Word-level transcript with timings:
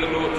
the 0.00 0.06
Lord 0.06 0.37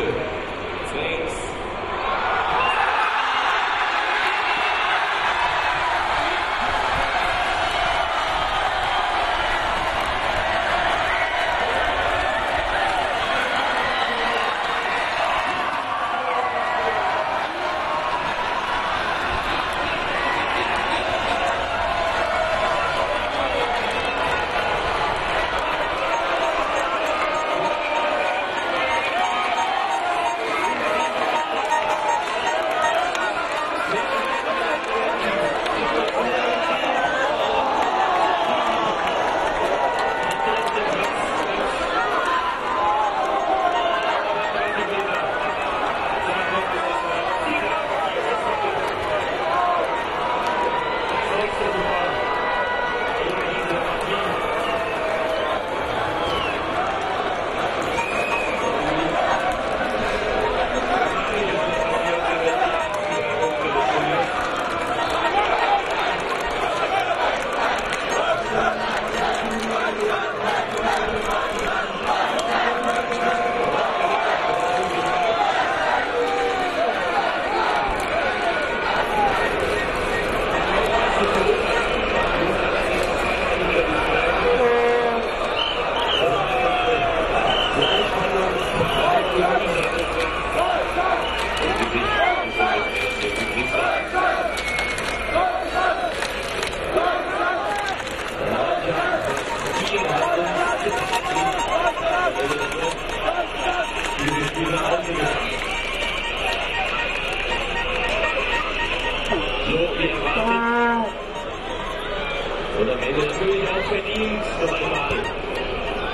Und 112.79 112.89
am 112.89 112.99
Ende 112.99 113.21
natürlich 113.27 113.63
auch 113.69 113.83
verdient 113.87 114.45
noch 114.61 114.73
einmal 114.73 115.13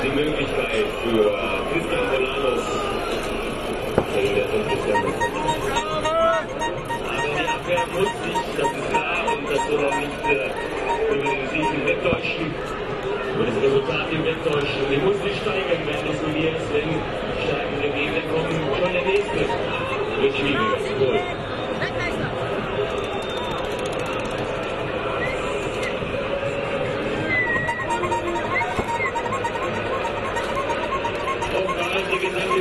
die 0.03 0.09
Möglichkeit 0.09 0.87
für 1.03 1.23
Christian 1.71 2.05
5 2.09 2.25
Dezember. 4.67 5.11
Aber 7.07 7.27
die 7.27 7.47
Abwehr 7.47 7.85
muss 7.93 8.11
sich, 8.23 8.39
das 8.57 8.69
ist 8.71 8.89
klar, 8.89 9.23
und 9.37 9.43
das 9.49 9.61
soll 9.67 9.83
auch 9.85 9.95
nicht 9.99 10.19
äh, 10.25 10.51
über 11.13 11.23
den 11.23 11.43
Sieg 11.49 11.67
hinwegtäuschen, 11.71 12.47
über 13.35 13.45
das 13.45 13.57
Resultat 13.63 14.07
hinwegtäuschen. 14.09 14.81
Die 14.91 14.97
muss 14.97 15.17
sich 15.23 15.35
steigern, 15.41 15.81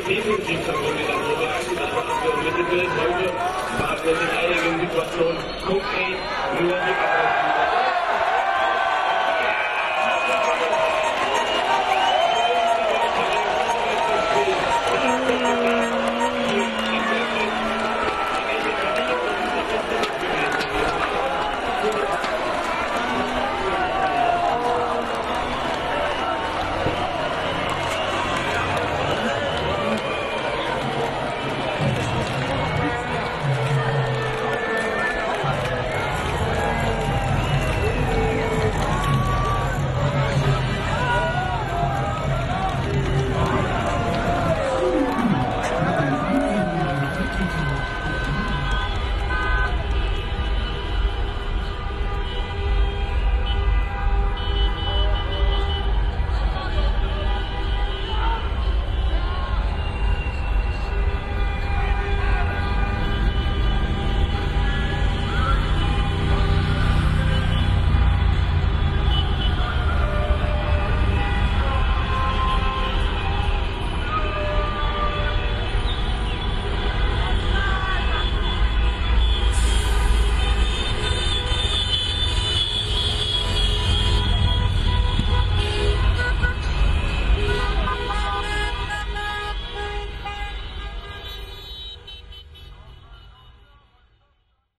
team 0.07 0.27
जीत 0.47 0.65
सकोगे 0.65 1.05
वो 1.11 2.01
आपको 2.01 2.33
मिलते 2.39 2.79
हुए 2.95 3.29
भाग 3.77 4.05
लेते 4.07 4.27
आए 4.33 4.59
इन 4.65 4.75
की 4.81 4.89
बात 4.97 5.15
को 5.17 5.29
खूब 5.63 5.83
युवा 6.59 6.81